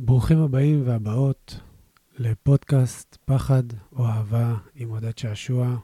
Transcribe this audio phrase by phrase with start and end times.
[0.00, 1.60] ברוכים הבאים והבאות
[2.18, 3.62] לפודקאסט פחד
[3.92, 5.76] או אהבה עם עודד שעשוע,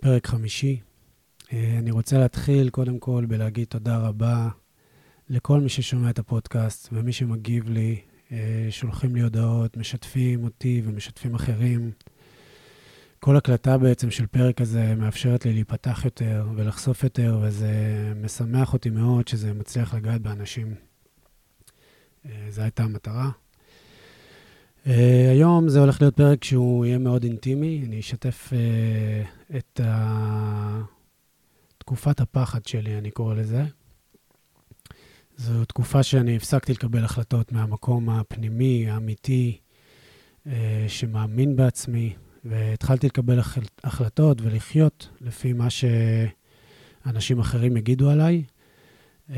[0.00, 0.80] פרק חמישי.
[1.52, 4.48] אה, אני רוצה להתחיל קודם כל בלהגיד תודה רבה
[5.28, 8.00] לכל מי ששומע את הפודקאסט ומי שמגיב לי,
[8.32, 11.90] אה, שולחים לי הודעות, משתפים אותי ומשתפים אחרים.
[13.20, 17.72] כל הקלטה בעצם של פרק הזה מאפשרת לי להיפתח יותר ולחשוף יותר, וזה
[18.24, 20.91] משמח אותי מאוד שזה מצליח לגעת באנשים.
[22.26, 23.30] אה, זו הייתה המטרה.
[24.84, 24.88] Uh,
[25.30, 27.82] היום זה הולך להיות פרק שהוא יהיה מאוד אינטימי.
[27.86, 30.82] אני אשתף uh, את ה...
[31.78, 33.64] תקופת הפחד שלי, אני קורא לזה.
[35.36, 39.58] זו תקופה שאני הפסקתי לקבל החלטות מהמקום הפנימי, האמיתי,
[40.46, 40.50] uh,
[40.88, 43.40] שמאמין בעצמי, והתחלתי לקבל
[43.84, 48.44] החלטות ולחיות לפי מה שאנשים אחרים יגידו עליי.
[49.30, 49.32] Uh,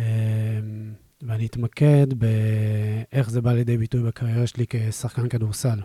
[1.24, 5.78] ואני אתמקד באיך זה בא לידי ביטוי בקריירה שלי כשחקן כדורסל.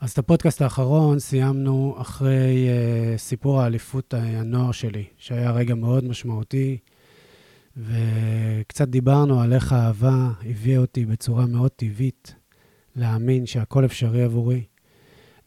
[0.00, 6.78] אז את הפודקאסט האחרון סיימנו אחרי uh, סיפור האליפות הנוער שלי, שהיה רגע מאוד משמעותי,
[7.76, 12.34] וקצת דיברנו על איך האהבה הביאה אותי בצורה מאוד טבעית
[12.96, 14.64] להאמין שהכל אפשרי עבורי.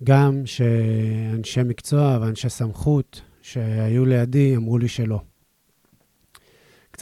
[0.03, 5.21] גם שאנשי מקצוע ואנשי סמכות שהיו לידי אמרו לי שלא.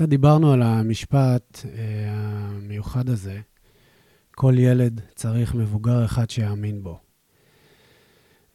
[0.01, 1.71] קצת דיברנו על המשפט אה,
[2.09, 3.39] המיוחד הזה,
[4.35, 6.99] כל ילד צריך מבוגר אחד שיאמין בו.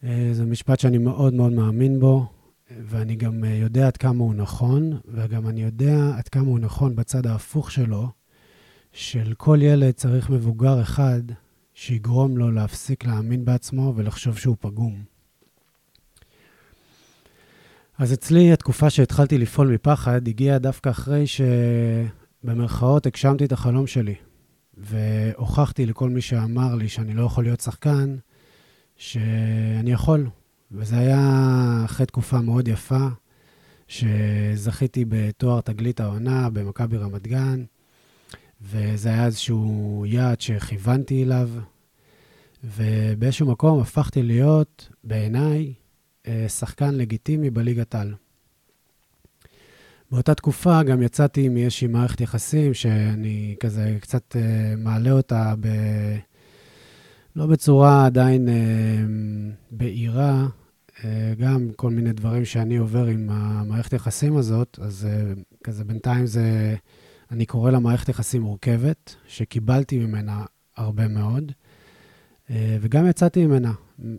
[0.03, 2.25] אה, זה משפט שאני מאוד מאוד מאמין בו,
[2.71, 6.95] ואני גם אה, יודע עד כמה הוא נכון, וגם אני יודע עד כמה הוא נכון
[6.95, 8.09] בצד ההפוך שלו,
[8.91, 11.21] של כל ילד צריך מבוגר אחד
[11.73, 15.16] שיגרום לו להפסיק להאמין בעצמו ולחשוב שהוא פגום.
[17.97, 24.15] אז אצלי התקופה שהתחלתי לפעול מפחד הגיעה דווקא אחרי שבמרכאות הגשמתי את החלום שלי,
[24.77, 28.15] והוכחתי לכל מי שאמר לי שאני לא יכול להיות שחקן,
[28.95, 30.29] שאני יכול.
[30.71, 33.07] וזה היה אחרי תקופה מאוד יפה,
[33.87, 37.63] שזכיתי בתואר תגלית העונה במכבי רמת גן,
[38.61, 41.49] וזה היה איזשהו יעד שכיוונתי אליו,
[42.63, 45.73] ובאיזשהו מקום הפכתי להיות, בעיניי,
[46.47, 48.13] שחקן לגיטימי בליגת על.
[50.11, 55.67] באותה תקופה גם יצאתי מאיזושהי מערכת יחסים שאני כזה קצת uh, מעלה אותה ב...
[57.35, 58.51] לא בצורה עדיין uh,
[59.71, 60.47] בהירה,
[61.37, 65.07] גם כל מיני דברים שאני עובר עם המערכת יחסים הזאת, אז
[65.63, 66.75] כזה בינתיים זה,
[67.31, 70.45] אני קורא לה מערכת יחסים מורכבת, שקיבלתי ממנה
[70.77, 71.51] הרבה מאוד,
[72.49, 73.71] וגם יצאתי ממנה.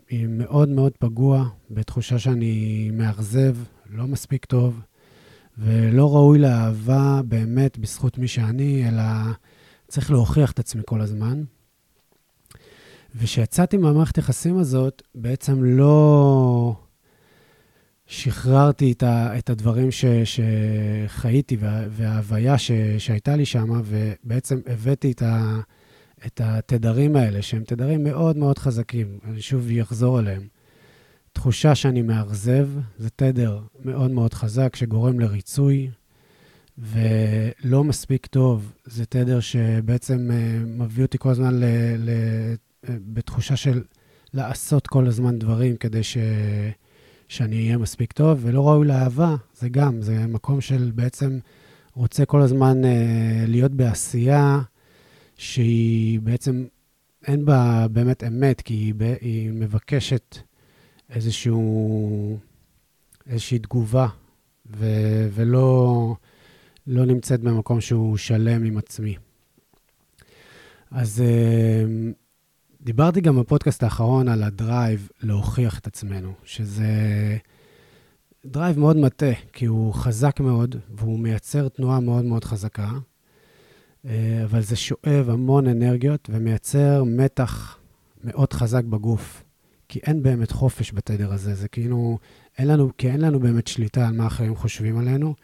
[0.09, 3.55] היא מאוד מאוד פגוע, בתחושה שאני מאכזב,
[3.89, 4.81] לא מספיק טוב,
[5.57, 9.03] ולא ראוי לאהבה באמת בזכות מי שאני, אלא
[9.87, 11.43] צריך להוכיח את עצמי כל הזמן.
[13.15, 16.75] וכשיצאתי מהמערכת היחסים הזאת, בעצם לא
[18.07, 25.11] שחררתי את, ה, את הדברים ש, שחייתי וה, וההוויה ש, שהייתה לי שם, ובעצם הבאתי
[25.11, 25.59] את ה...
[26.25, 30.47] את התדרים האלה, שהם תדרים מאוד מאוד חזקים, אני שוב אחזור עליהם.
[31.33, 35.89] תחושה שאני מאכזב, זה תדר מאוד מאוד חזק שגורם לריצוי,
[36.77, 40.33] ולא מספיק טוב, זה תדר שבעצם uh,
[40.83, 41.63] מביא אותי כל הזמן ל,
[41.97, 42.09] ל,
[42.85, 43.83] uh, בתחושה של
[44.33, 46.17] לעשות כל הזמן דברים כדי ש,
[47.27, 51.39] שאני אהיה מספיק טוב, ולא ראוי לאהבה, זה גם, זה מקום של בעצם
[51.93, 52.87] רוצה כל הזמן uh,
[53.47, 54.59] להיות בעשייה,
[55.39, 56.65] שהיא בעצם,
[57.27, 60.37] אין בה באמת אמת, כי היא, היא מבקשת
[61.09, 62.37] איזשהו,
[63.27, 64.07] איזושהי תגובה,
[64.77, 64.85] ו,
[65.33, 66.15] ולא
[66.87, 69.15] לא נמצאת במקום שהוא שלם עם עצמי.
[70.91, 71.83] אז אה,
[72.81, 76.87] דיברתי גם בפודקאסט האחרון על ה drive להוכיח את עצמנו, שזה
[78.45, 82.91] drive מאוד מטעה, כי הוא חזק מאוד, והוא מייצר תנועה מאוד מאוד חזקה,
[84.05, 87.77] אבל זה שואב המון אנרגיות ומייצר מתח
[88.23, 89.43] מאוד חזק בגוף.
[89.89, 92.17] כי אין באמת חופש בתדר הזה, זה כאילו,
[92.57, 95.35] אין לנו, כי אין לנו באמת שליטה על מה אחרים חושבים עלינו,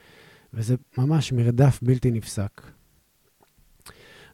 [0.54, 2.62] וזה ממש מרדף בלתי נפסק.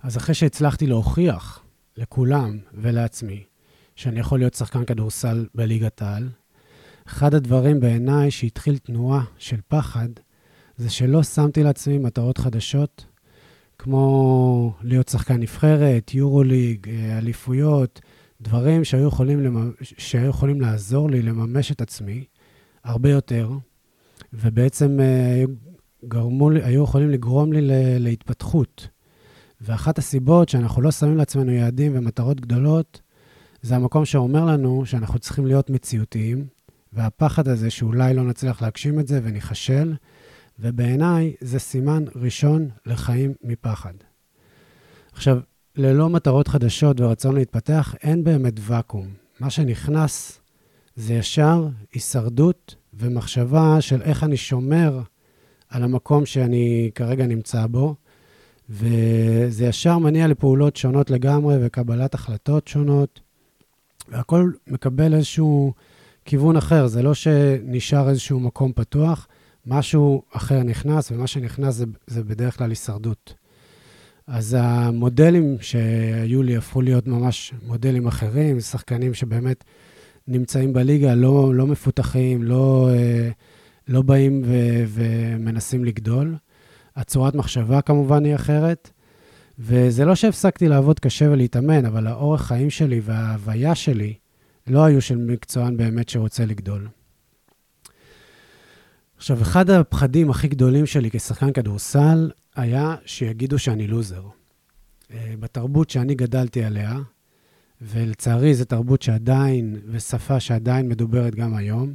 [0.02, 1.64] אז אחרי שהצלחתי להוכיח
[1.98, 3.44] לכולם ולעצמי
[3.96, 6.30] שאני יכול להיות שחקן כדורסל בליגת העל,
[7.08, 10.10] אחד הדברים בעיניי שהתחיל תנועה של פחד,
[10.78, 13.06] זה שלא שמתי לעצמי מטרות חדשות
[13.84, 18.02] כמו להיות שחקן נבחרת, יורוליג, אה, אליפויות,
[18.42, 22.26] דברים שהיו יכולים, לממש, שהיו יכולים לעזור לי לממש את עצמי
[22.84, 23.50] הרבה יותר,
[24.34, 25.44] ובעצם אה,
[26.08, 27.60] גרמו היו יכולים לגרום לי
[28.00, 28.88] להתפתחות.
[29.62, 33.02] ואחת הסיבות שאנחנו לא שמים לעצמנו יעדים ומטרות גדולות,
[33.62, 36.46] זה המקום שאומר לנו שאנחנו צריכים להיות מציאותיים,
[36.94, 39.94] והפחד הזה שאולי לא נצליח להגשים את זה וניכשל,
[40.62, 43.94] ובעיניי זה סימן ראשון לחיים מפחד.
[45.14, 45.40] עכשיו,
[45.76, 49.08] ללא מטרות חדשות ורצון להתפתח, אין באמת ואקום.
[49.40, 50.40] מה שנכנס
[50.96, 55.02] זה ישר הישרדות ומחשבה של איך אני שומר
[55.70, 57.96] על המקום שאני כרגע נמצא בו,
[58.70, 63.20] וזה ישר מניע לפעולות שונות לגמרי וקבלת החלטות שונות,
[64.10, 65.74] והכל מקבל איזשהו
[66.26, 66.88] כיוון אחר.
[66.88, 69.28] זה לא שנשאר איזשהו מקום פתוח,
[69.66, 73.34] משהו אחר נכנס, ומה שנכנס זה, זה בדרך כלל הישרדות.
[74.28, 79.64] אז המודלים שהיו לי הפכו להיות ממש מודלים אחרים, שחקנים שבאמת
[80.28, 83.30] נמצאים בליגה, לא, לא מפותחים, לא, אה,
[83.88, 84.56] לא באים ו,
[84.88, 86.36] ומנסים לגדול.
[86.96, 88.90] הצורת מחשבה כמובן היא אחרת,
[89.60, 94.14] וזה לא שהפסקתי לעבוד קשה ולהתאמן, אבל האורח חיים שלי וההוויה שלי
[94.68, 96.88] לא היו של מקצוען באמת שרוצה לגדול.
[99.22, 104.24] עכשיו, אחד הפחדים הכי גדולים שלי כשחקן כדורסל היה שיגידו שאני לוזר.
[105.14, 107.00] אה, בתרבות שאני גדלתי עליה,
[107.82, 111.94] ולצערי זו תרבות שעדיין, ושפה שעדיין מדוברת גם היום,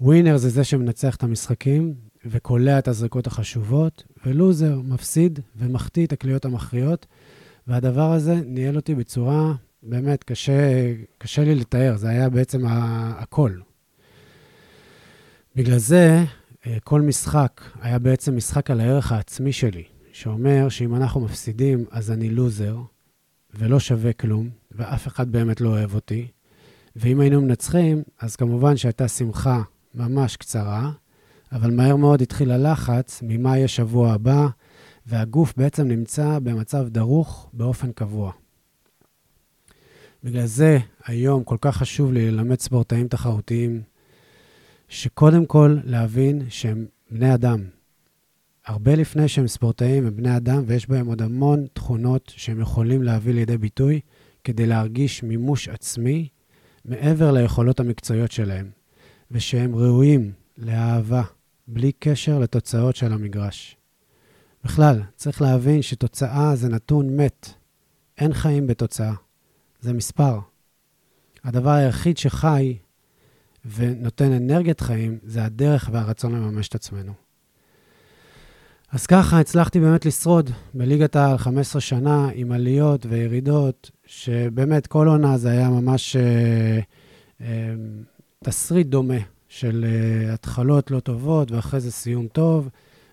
[0.00, 1.94] ווינר זה זה שמנצח את המשחקים
[2.24, 7.06] וקולע את הזריקות החשובות, ולוזר מפסיד ומחטיא את הקליעות המכריעות,
[7.66, 13.52] והדבר הזה ניהל אותי בצורה באמת קשה, קשה לי לתאר, זה היה בעצם הכל.
[15.56, 16.24] בגלל זה,
[16.84, 22.30] כל משחק היה בעצם משחק על הערך העצמי שלי, שאומר שאם אנחנו מפסידים, אז אני
[22.30, 22.76] לוזר,
[23.54, 26.26] ולא שווה כלום, ואף אחד באמת לא אוהב אותי.
[26.96, 29.62] ואם היינו מנצחים, אז כמובן שהייתה שמחה
[29.94, 30.90] ממש קצרה,
[31.52, 34.46] אבל מהר מאוד התחיל הלחץ ממה יהיה שבוע הבא,
[35.06, 38.32] והגוף בעצם נמצא במצב דרוך באופן קבוע.
[40.24, 43.82] בגלל זה היום כל כך חשוב לי ללמד ספורטאים תחרותיים,
[44.88, 47.64] שקודם כל להבין שהם בני אדם.
[48.66, 53.34] הרבה לפני שהם ספורטאים, הם בני אדם, ויש בהם עוד המון תכונות שהם יכולים להביא
[53.34, 54.00] לידי ביטוי
[54.44, 56.28] כדי להרגיש מימוש עצמי
[56.84, 58.70] מעבר ליכולות המקצועיות שלהם,
[59.30, 61.22] ושהם ראויים לאהבה,
[61.68, 63.76] בלי קשר לתוצאות של המגרש.
[64.64, 67.48] בכלל, צריך להבין שתוצאה זה נתון מת.
[68.18, 69.14] אין חיים בתוצאה.
[69.80, 70.38] זה מספר.
[71.44, 72.76] הדבר היחיד שחי
[73.74, 77.12] ונותן אנרגיית חיים זה הדרך והרצון לממש את עצמנו.
[78.92, 85.38] אז ככה הצלחתי באמת לשרוד בליגת העל 15 שנה עם עליות וירידות, שבאמת כל עונה
[85.38, 86.80] זה היה ממש אה,
[87.40, 87.74] אה,
[88.44, 89.18] תסריט דומה
[89.48, 92.68] של אה, התחלות לא טובות ואחרי זה סיום טוב,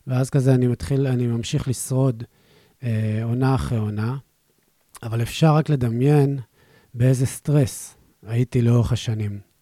[0.08, 2.24] ואז כזה אני מתחיל, אני ממשיך לשרוד
[2.84, 4.18] אה, עונה אחרי עונה,
[5.04, 6.40] אבל אפשר רק לדמיין
[6.94, 7.96] באיזה סטרס
[8.28, 9.53] הייתי לאורך השנים.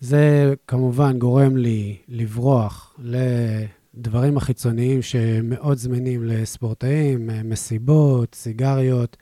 [0.00, 9.16] זה כמובן גורם לי לברוח לדברים החיצוניים שמאוד זמינים לספורטאים, מסיבות, סיגריות.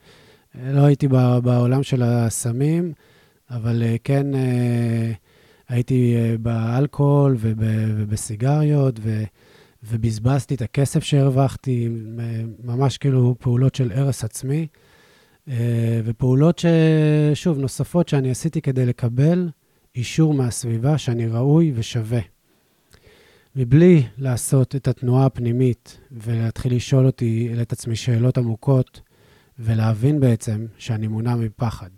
[0.64, 1.08] לא הייתי
[1.42, 2.92] בעולם של הסמים,
[3.50, 5.12] אבל אה, כן אה,
[5.68, 9.00] הייתי אה, באלכוהול ובסיגריות,
[9.84, 11.88] ובזבזתי את הכסף שהרווחתי,
[12.64, 14.66] ממש כאילו פעולות של הרס עצמי.
[16.04, 16.64] ופעולות,
[17.34, 19.48] שוב, נוספות שאני עשיתי כדי לקבל
[19.98, 22.20] אישור מהסביבה שאני ראוי ושווה.
[23.56, 29.00] מבלי לעשות את התנועה הפנימית ולהתחיל לשאול אותי, את עצמי שאלות עמוקות,
[29.58, 31.90] ולהבין בעצם שאני מונע מפחד.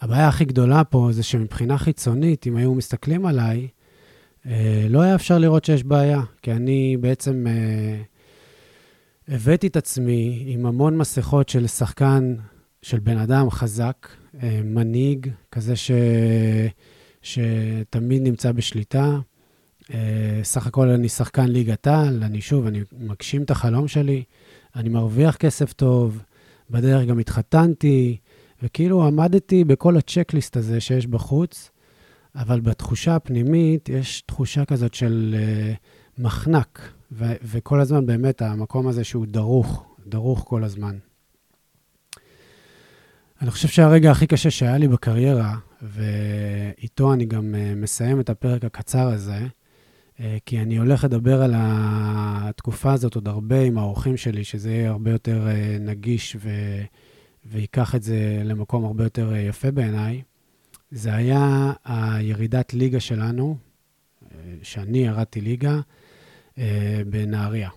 [0.00, 3.68] הבעיה הכי גדולה פה זה שמבחינה חיצונית, אם היו מסתכלים עליי,
[4.46, 8.02] אה, לא היה אפשר לראות שיש בעיה, כי אני בעצם אה,
[9.28, 12.34] הבאתי את עצמי עם המון מסכות של שחקן,
[12.82, 14.08] של בן אדם חזק,
[14.42, 15.90] אה, מנהיג, כזה ש...
[17.22, 19.18] שתמיד נמצא בשליטה.
[19.94, 24.22] אה, סך הכל אני שחקן ליגת העל, אני שוב, אני מגשים את החלום שלי,
[24.76, 26.22] אני מרוויח כסף טוב,
[26.70, 28.16] בדרך גם התחתנתי,
[28.62, 31.70] וכאילו עמדתי בכל הצ'קליסט הזה שיש בחוץ,
[32.34, 36.80] אבל בתחושה הפנימית יש תחושה כזאת של uh, מחנק,
[37.12, 40.98] ו- וכל הזמן באמת המקום הזה שהוא דרוך, דרוך כל הזמן.
[43.42, 48.64] אני חושב שהרגע הכי קשה שהיה לי בקריירה, ואיתו אני גם uh, מסיים את הפרק
[48.64, 49.46] הקצר הזה,
[50.16, 54.90] uh, כי אני הולך לדבר על התקופה הזאת עוד הרבה עם האורחים שלי, שזה יהיה
[54.90, 56.50] הרבה יותר uh, נגיש ו...
[57.46, 60.22] ויקח את זה למקום הרבה יותר יפה בעיניי.
[60.90, 63.56] זה היה הירידת ליגה שלנו,
[64.62, 65.80] שאני ירדתי ליגה,
[67.06, 67.68] בנהריה.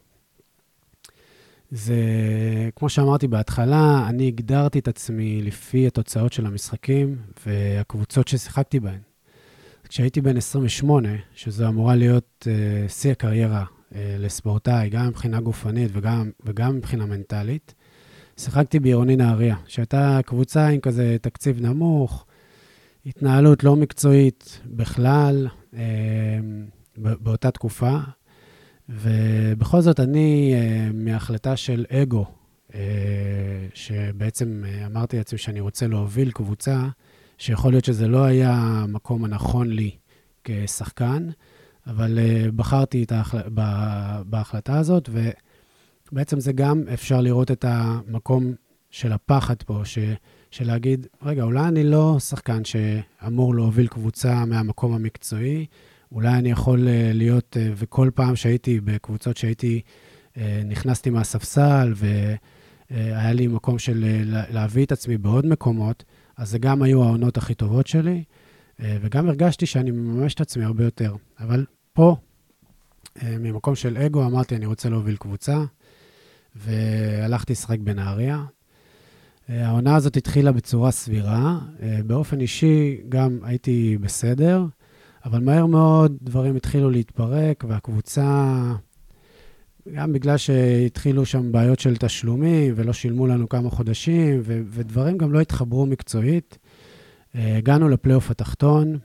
[1.72, 1.96] זה,
[2.76, 9.00] כמו שאמרתי בהתחלה, אני הגדרתי את עצמי לפי התוצאות של המשחקים והקבוצות ששיחקתי בהן.
[9.90, 16.32] כשהייתי בן 28, שזו אמורה להיות uh, שיא הקריירה uh, לספורטאי, גם מבחינה גופנית וגם,
[16.46, 17.74] וגם מבחינה מנטלית,
[18.38, 22.26] שיחקתי בעירוני נהריה, שהייתה קבוצה עם כזה תקציב נמוך,
[23.06, 25.78] התנהלות לא מקצועית בכלל uh,
[26.98, 27.98] באותה תקופה,
[28.90, 32.26] ובכל זאת אני, uh, מהחלטה של אגו,
[32.72, 32.76] uh,
[33.74, 36.88] שבעצם uh, אמרתי לעצמי שאני רוצה להוביל קבוצה,
[37.38, 39.92] שיכול להיות שזה לא היה המקום הנכון לי
[40.44, 41.30] כשחקן,
[41.88, 42.20] אבל
[42.56, 43.42] בחרתי את ההחל...
[44.26, 45.10] בהחלטה הזאת,
[46.12, 48.54] ובעצם זה גם אפשר לראות את המקום
[48.90, 50.00] של הפחד פה, ש...
[50.52, 55.66] של להגיד, רגע, אולי אני לא שחקן שאמור להוביל קבוצה מהמקום המקצועי,
[56.12, 59.82] אולי אני יכול uh, להיות, uh, וכל פעם שהייתי בקבוצות שהייתי,
[60.34, 64.06] uh, נכנסתי מהספסל, והיה לי מקום של
[64.50, 66.04] להביא את עצמי בעוד מקומות,
[66.38, 68.24] אז זה גם היו העונות הכי טובות שלי,
[68.80, 71.16] אה, וגם הרגשתי שאני מממש את עצמי הרבה יותר.
[71.40, 72.16] אבל פה,
[73.24, 75.64] אה, ממקום של אגו, אמרתי, אני רוצה להוביל קבוצה,
[76.56, 78.44] והלכתי לשחק בנהריה.
[79.50, 81.60] אה, העונה הזאת התחילה בצורה סבירה.
[82.06, 84.66] באופן אישי גם הייתי בסדר,
[85.26, 88.62] אבל מהר מאוד דברים התחילו להתפרק, והקבוצה
[89.94, 95.34] גם בגלל שהתחילו שם בעיות של תשלומים ולא שילמו לנו כמה חודשים, ו- ודברים גם
[95.34, 96.58] לא התחברו מקצועית.
[97.36, 98.98] אה, הגענו לפלייאוף התחתון,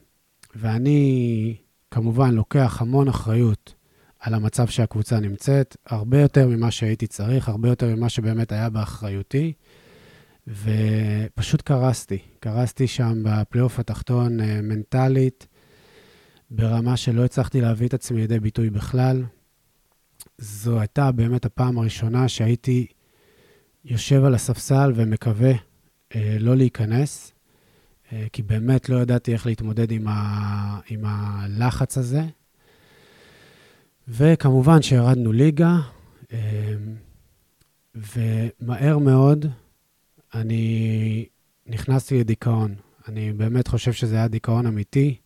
[0.56, 1.56] ואני
[1.90, 3.74] כמובן לוקח המון אחריות
[4.20, 9.52] על המצב שהקבוצה נמצאת, הרבה יותר ממה שהייתי צריך, הרבה יותר ממה שבאמת היה באחריותי,
[10.46, 12.18] ופשוט קרסתי.
[12.40, 15.46] קרסתי שם בפלייאוף התחתון אה, מנטלית,
[16.50, 19.24] ברמה שלא הצלחתי להביא את עצמי לידי ביטוי בכלל.
[20.38, 22.86] זו הייתה באמת הפעם הראשונה שהייתי
[23.84, 25.52] יושב על הספסל ומקווה
[26.14, 27.32] אה, לא להיכנס,
[28.12, 32.22] אה, כי באמת לא ידעתי איך להתמודד עם, ה, עם הלחץ הזה.
[34.08, 35.76] וכמובן שירדנו ליגה,
[36.32, 36.74] אה,
[37.94, 39.46] ומהר מאוד
[40.34, 41.26] אני
[41.66, 42.74] נכנסתי לדיכאון.
[43.08, 45.16] אני באמת חושב שזה היה דיכאון אמיתי.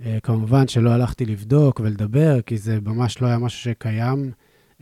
[0.00, 4.32] אה, כמובן שלא הלכתי לבדוק ולדבר, כי זה ממש לא היה משהו שקיים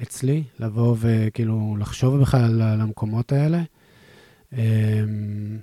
[0.03, 3.63] אצלי, לבוא וכאילו לחשוב בכלל על המקומות האלה.
[4.53, 5.59] אמ,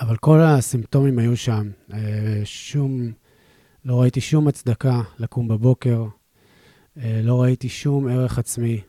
[0.00, 1.70] אבל כל הסימפטומים היו שם.
[1.92, 3.12] אה, שום,
[3.84, 6.04] לא ראיתי שום הצדקה לקום בבוקר,
[6.98, 8.80] אה, לא ראיתי שום ערך עצמי.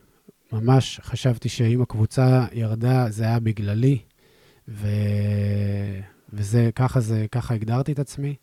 [0.52, 3.98] ממש חשבתי שאם הקבוצה ירדה, זה היה בגללי,
[4.68, 4.88] ו...
[6.34, 8.36] וזה, ככה זה, ככה הגדרתי את עצמי.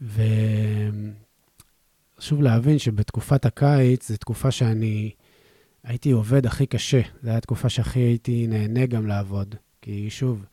[0.00, 1.12] וחשוב
[2.42, 5.10] להבין שבתקופת הקיץ, זו תקופה שאני
[5.84, 7.00] הייתי עובד הכי קשה.
[7.22, 9.54] זו הייתה תקופה שהכי הייתי נהנה גם לעבוד.
[9.82, 10.44] כי שוב,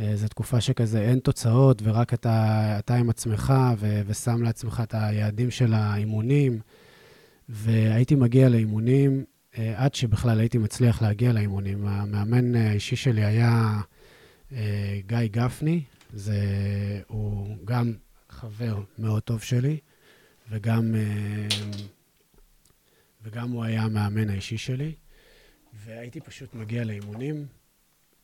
[0.00, 4.94] אה, זו תקופה שכזה אין תוצאות, ורק אתה, אתה עם עצמך, ו, ושם לעצמך את
[4.94, 6.60] היעדים של האימונים.
[7.48, 9.24] והייתי מגיע לאימונים
[9.58, 11.86] אה, עד שבכלל הייתי מצליח להגיע לאימונים.
[11.86, 13.80] המאמן האישי שלי היה
[14.52, 15.82] אה, גיא גפני,
[16.12, 16.36] זה,
[17.06, 17.92] הוא גם
[18.42, 19.78] חבר מאוד טוב שלי,
[20.50, 20.94] וגם...
[23.22, 24.94] וגם הוא היה המאמן האישי שלי.
[25.72, 27.46] והייתי פשוט מגיע לאימונים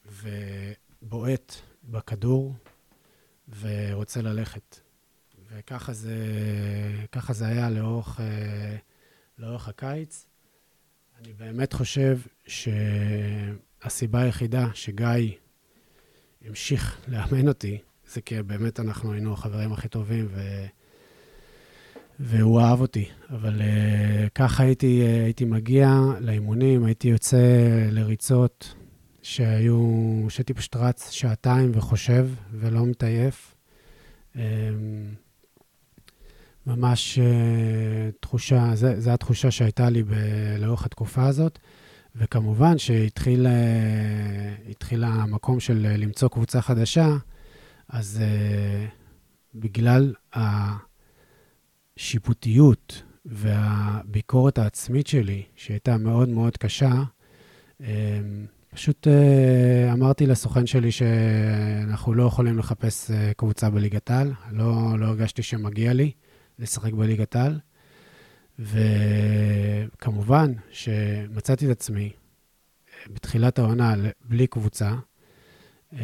[0.06, 2.54] ובועט בכדור
[3.60, 4.80] ורוצה ללכת.
[5.48, 6.16] וככה זה,
[7.30, 8.76] זה היה לאורך, אה,
[9.38, 10.26] לאורך הקיץ.
[11.18, 15.36] אני באמת חושב שהסיבה היחידה שגיא
[16.44, 17.78] המשיך לאמן אותי,
[18.12, 20.40] זה כי באמת אנחנו היינו החברים הכי טובים, ו...
[22.20, 23.08] והוא אהב אותי.
[23.30, 27.38] אבל uh, ככה הייתי, uh, הייתי מגיע לאימונים, הייתי יוצא
[27.90, 28.74] לריצות
[29.22, 33.54] שהיו, שהייתי פשוט רץ שעתיים וחושב ולא מתעייף.
[34.34, 34.38] Um,
[36.66, 37.22] ממש uh,
[38.20, 40.14] תחושה, זו התחושה שהייתה לי ב-
[40.58, 41.58] לאורך התקופה הזאת.
[42.16, 43.46] וכמובן שהתחיל
[45.04, 47.16] המקום של למצוא קבוצה חדשה,
[47.88, 48.24] אז uh,
[49.54, 50.14] בגלל.
[51.98, 57.02] השיפוטיות והביקורת העצמית שלי, שהייתה מאוד מאוד קשה,
[57.80, 57.86] אמ,
[58.74, 64.32] פשוט אה, אמרתי לסוכן שלי שאנחנו לא יכולים לחפש אה, קבוצה בליגת העל.
[64.52, 66.12] לא, לא הרגשתי שמגיע לי
[66.58, 67.60] לשחק בליגת העל.
[68.58, 72.12] וכמובן שמצאתי את עצמי
[73.06, 74.94] בתחילת העונה בלי קבוצה.
[75.92, 75.98] אמ,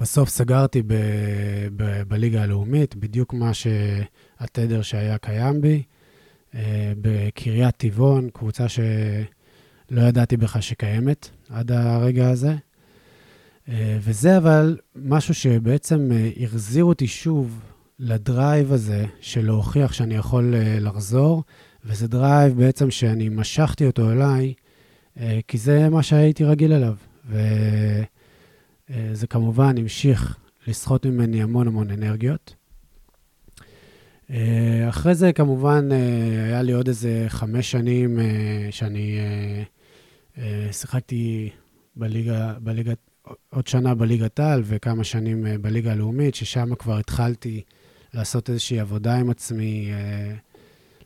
[0.00, 0.94] בסוף סגרתי ב,
[1.76, 5.82] ב, בליגה הלאומית, בדיוק מה שהתדר שהיה קיים בי,
[6.54, 8.66] אה, בקריית טבעון, קבוצה
[9.90, 12.54] לא ידעתי בכלל שקיימת עד הרגע הזה.
[13.68, 17.60] אה, וזה אבל משהו שבעצם אה, החזיר אותי שוב
[17.98, 21.42] ל drive הזה של להוכיח שאני יכול לחזור,
[21.84, 24.54] וזה drive בעצם שאני משכתי אותו אליי,
[25.48, 26.94] כי זה מה שהייתי רגיל אליו.
[28.92, 32.54] וזה כמובן המשיך לסחוט ממני המון המון אנרגיות.
[34.88, 35.88] אחרי זה כמובן
[36.46, 38.18] היה לי עוד איזה חמש שנים
[38.70, 39.18] שאני
[40.70, 41.50] שיחקתי
[41.96, 42.98] בליגה, בליגת
[43.50, 47.62] עוד שנה בליגת העל וכמה שנים אה, בליגה הלאומית, ששם כבר התחלתי
[48.14, 50.34] לעשות איזושהי עבודה עם עצמי, אה,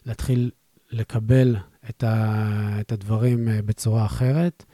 [0.07, 0.51] להתחיל
[0.91, 1.57] לקבל
[1.91, 4.65] את, ה, את הדברים אה, בצורה אחרת.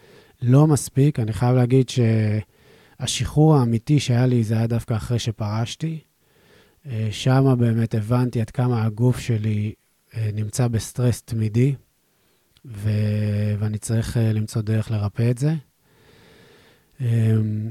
[0.43, 1.89] לא מספיק, אני חייב להגיד
[3.07, 5.99] שהשחרור האמיתי שהיה לי זה היה דווקא אחרי שפרשתי.
[7.11, 9.73] שם באמת הבנתי עד כמה הגוף שלי
[10.33, 11.75] נמצא בסטרס תמידי,
[12.65, 12.91] ו...
[13.59, 15.55] ואני צריך למצוא דרך לרפא את זה.
[17.01, 17.71] אמ,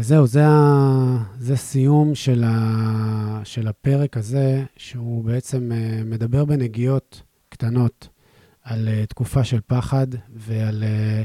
[0.00, 7.22] זהו, זה, ה, זה סיום של, ה, של הפרק הזה, שהוא בעצם אה, מדבר בנגיעות
[7.48, 8.08] קטנות
[8.62, 11.22] על אה, תקופה של פחד ועל אה,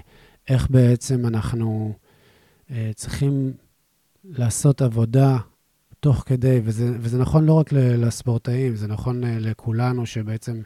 [0.49, 1.93] איך בעצם אנחנו
[2.95, 3.53] צריכים
[4.23, 5.37] לעשות עבודה
[5.99, 10.61] תוך כדי, וזה, וזה נכון לא רק לספורטאים, זה נכון לכולנו, שבעצם,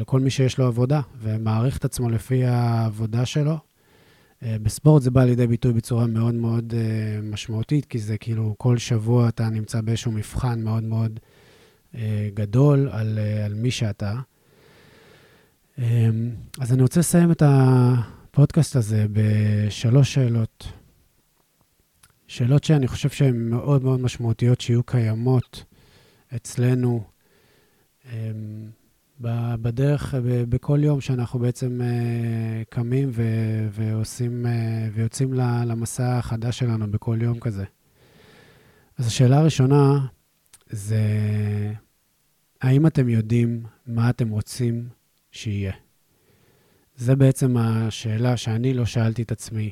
[0.00, 3.58] לכל מי שיש לו עבודה ומעריך את עצמו לפי העבודה שלו,
[4.42, 6.74] אה, בספורט זה בא לידי ביטוי בצורה מאוד מאוד
[7.22, 11.20] משמעותית, כי זה כאילו כל שבוע אתה נמצא באיזשהו מבחן מאוד מאוד
[12.34, 14.14] גדול על, על מי שאתה.
[16.60, 20.68] אז אני רוצה לסיים את הפודקאסט הזה בשלוש שאלות.
[22.28, 25.64] שאלות שאני חושב שהן מאוד מאוד משמעותיות שיהיו קיימות
[26.36, 27.04] אצלנו.
[28.04, 28.06] Um,
[29.62, 37.18] בדרך, בכל יום שאנחנו בעצם אה, קמים ו- ועושים, אה, ויוצאים למסע החדש שלנו בכל
[37.20, 37.64] יום כזה.
[38.98, 40.06] אז השאלה הראשונה
[40.70, 41.02] זה,
[42.62, 44.88] האם אתם יודעים מה אתם רוצים
[45.30, 45.72] שיהיה?
[46.96, 49.70] זה בעצם השאלה שאני לא שאלתי את עצמי,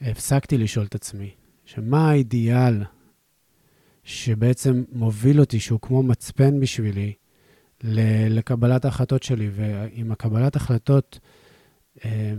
[0.00, 1.30] הפסקתי לשאול את עצמי,
[1.74, 2.82] שמה האידיאל
[4.04, 7.12] שבעצם מוביל אותי, שהוא כמו מצפן בשבילי,
[8.30, 11.18] לקבלת ההחלטות שלי, ואם הקבלת החלטות
[12.04, 12.32] אה,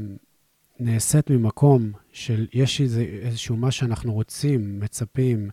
[0.80, 5.50] נעשית ממקום של יש איזה, איזשהו מה שאנחנו רוצים, מצפים,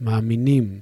[0.00, 0.80] מאמינים,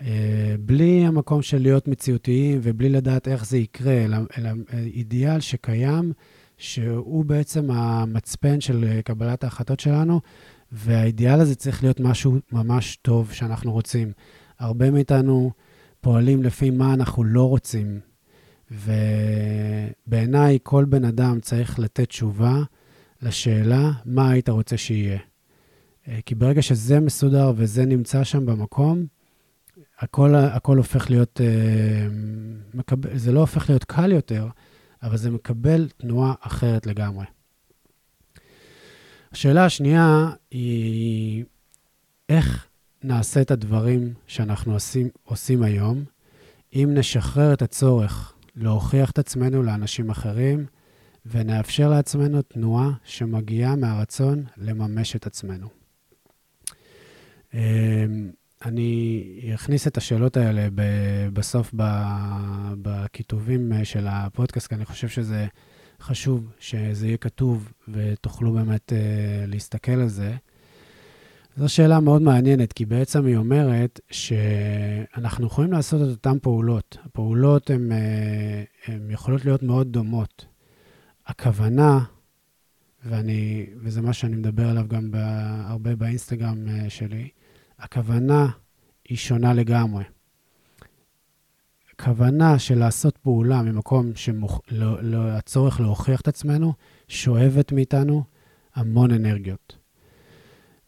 [0.00, 6.12] אה, בלי המקום של להיות מציאותיים ובלי לדעת איך זה יקרה, אלא, אלא אידיאל שקיים,
[6.58, 10.20] שהוא בעצם המצפן של קבלת ההחלטות שלנו,
[10.72, 14.12] והאידיאל הזה צריך להיות משהו ממש טוב שאנחנו רוצים.
[14.58, 15.50] הרבה מאיתנו
[16.00, 18.00] פועלים לפי מה אנחנו לא רוצים.
[18.70, 22.62] ובעיניי, כל בן אדם צריך לתת תשובה
[23.22, 25.18] לשאלה, מה היית רוצה שיהיה?
[26.08, 29.06] אה, כי ברגע שזה מסודר וזה נמצא שם במקום,
[29.98, 32.06] הכל, הכל הופך להיות, אה,
[32.74, 34.48] מקבל, זה לא הופך להיות קל יותר,
[35.02, 37.24] אבל זה מקבל תנועה אחרת לגמרי.
[39.36, 41.44] השאלה השנייה היא,
[42.28, 42.66] איך
[43.02, 46.04] נעשה את הדברים שאנחנו עושים, עושים היום,
[46.74, 50.66] אם נשחרר את הצורך להוכיח את עצמנו לאנשים אחרים,
[51.26, 55.68] ונאפשר לעצמנו תנועה שמגיעה מהרצון לממש את עצמנו.
[57.54, 57.60] אמ,
[58.64, 59.22] אני
[59.54, 60.68] אכניס את השאלות האלה
[61.32, 61.74] בסוף
[62.82, 65.46] בכיתובים של הפודקאסט, כי אני חושב שזה
[66.06, 70.36] חשוב שזה יהיה כתוב ותוכלו באמת אה, להסתכל על זה.
[71.56, 76.96] זו שאלה מאוד מעניינת, כי בעצם היא אומרת שאנחנו יכולים לעשות את אותן פעולות.
[77.04, 78.64] הפעולות הן אה,
[79.10, 80.46] יכולות להיות מאוד דומות.
[81.26, 81.98] הכוונה,
[83.04, 85.10] ואני, וזה מה שאני מדבר עליו גם
[85.64, 87.28] הרבה באינסטגרם אה, שלי,
[87.78, 88.48] הכוונה
[89.08, 90.04] היא שונה לגמרי.
[92.00, 96.72] כוונה של לעשות פעולה ממקום שהצורך לא, לא, להוכיח את עצמנו,
[97.08, 98.24] שואבת מאיתנו
[98.74, 99.76] המון אנרגיות.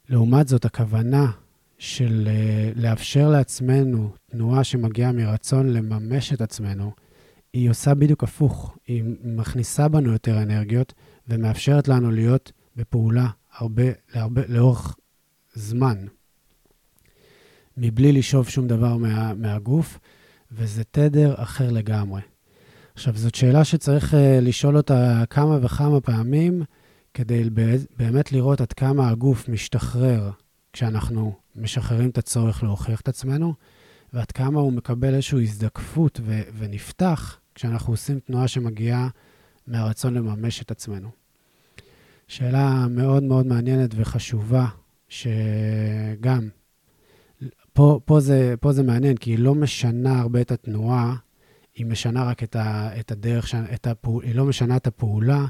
[0.08, 1.30] לעומת זאת, הכוונה
[1.78, 6.92] של uh, לאפשר לעצמנו תנועה שמגיעה מרצון לממש את עצמנו,
[7.52, 8.76] היא עושה בדיוק הפוך.
[8.86, 10.94] היא מכניסה בנו יותר אנרגיות
[11.28, 13.82] ומאפשרת לנו להיות בפעולה הרבה,
[14.14, 14.96] להרבה, לאורך
[15.54, 16.06] זמן,
[17.76, 19.98] מבלי לשאוב שום דבר מה, מהגוף,
[20.52, 22.20] וזה תדר אחר לגמרי.
[22.94, 26.62] עכשיו, זאת שאלה שצריך uh, לשאול אותה כמה וכמה פעמים,
[27.14, 27.50] כדי
[27.96, 30.30] באמת לראות עד כמה הגוף משתחרר
[30.72, 33.54] כשאנחנו משחררים את הצורך להוכיח את עצמנו,
[34.12, 39.08] ועד כמה הוא מקבל איזושהי הזדקפות ו- ונפתח כשאנחנו עושים תנועה שמגיעה
[39.66, 41.08] מהרצון לממש את עצמנו.
[42.28, 44.66] שאלה מאוד מאוד מעניינת וחשובה,
[45.08, 46.48] שגם,
[47.78, 51.16] פה, פה, זה, פה זה מעניין, כי היא לא משנה הרבה את התנועה,
[51.74, 55.46] היא משנה רק את, ה, את הדרך, את הפעול, היא לא משנה את הפעולה,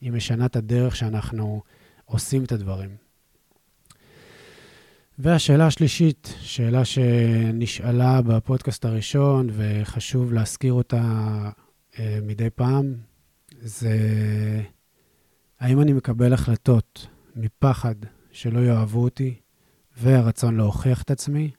[0.00, 1.62] היא משנה את הדרך שאנחנו
[2.04, 2.96] עושים את הדברים.
[5.18, 11.02] והשאלה השלישית, שאלה שנשאלה בפודקאסט הראשון, וחשוב להזכיר אותה
[11.98, 12.94] אה, מדי פעם,
[13.60, 13.96] זה
[15.60, 17.94] האם אני מקבל החלטות מפחד
[18.32, 19.34] שלא יאהבו אותי,
[19.96, 21.50] והרצון להוכיח את עצמי,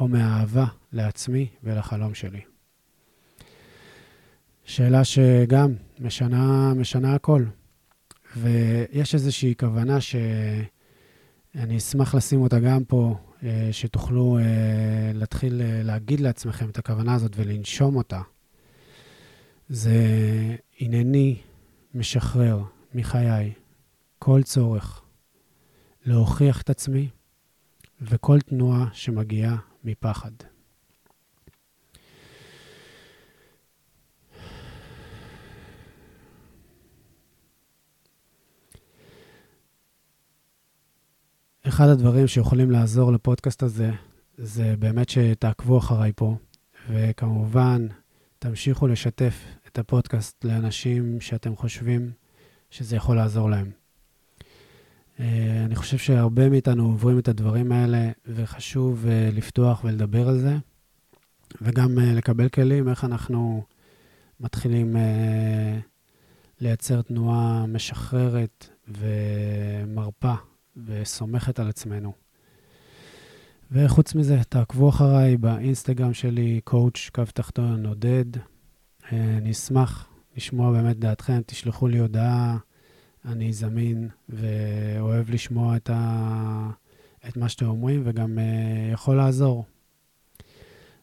[0.00, 2.40] או מאהבה לעצמי ולחלום שלי.
[4.64, 7.44] שאלה שגם משנה, משנה הכל.
[8.36, 14.44] ויש איזושהי כוונה שאני אשמח לשים אותה גם פה, אה, שתוכלו אה,
[15.14, 18.20] להתחיל אה, להגיד לעצמכם את הכוונה הזאת ולנשום אותה.
[19.68, 19.96] זה
[20.80, 21.36] הנני
[21.94, 22.62] משחרר
[22.94, 23.52] מחיי
[24.18, 25.02] כל צורך
[26.06, 27.08] להוכיח את עצמי
[28.00, 30.30] וכל תנועה שמגיעה מפחד.
[41.68, 43.90] אחד הדברים שיכולים לעזור לפודקאסט הזה,
[44.38, 46.36] זה באמת שתעקבו אחריי פה,
[46.90, 47.86] וכמובן,
[48.38, 52.10] תמשיכו לשתף את הפודקאסט לאנשים שאתם חושבים
[52.70, 53.85] שזה יכול לעזור להם.
[55.20, 60.56] אה, אני חושב שהרבה מאיתנו עוברים את הדברים האלה, וחשוב אה, לפתוח ולדבר על זה,
[61.62, 63.62] וגם אה, לקבל כלים איך אנחנו
[64.40, 64.96] מתחילים
[66.60, 70.34] לייצר תנועה משחררת ומרפה
[70.86, 72.12] וסומכת על עצמנו.
[73.72, 78.24] וחוץ מזה, תעקבו אחריי באינסטגרם שלי, coach, קו תחתון, עודד.
[79.12, 82.56] אני אשמח לשמוע באמת דעתכם, תשלחו לי הודעה,
[83.26, 86.70] אני זמין ואוהב לשמוע את, ה...
[87.28, 89.64] את מה שאתם אומרים וגם uh, יכול לעזור.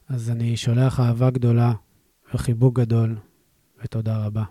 [0.08, 1.72] אז אני שולח אהבה גדולה
[2.34, 3.16] וחיבוק גדול,
[3.82, 4.44] ותודה רבה.